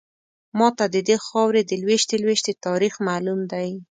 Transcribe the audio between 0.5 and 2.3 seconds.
ماته ددې خاورې د لویشتې